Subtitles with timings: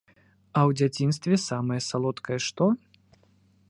[0.57, 2.73] А ў дзяцінстве самае салодкае што?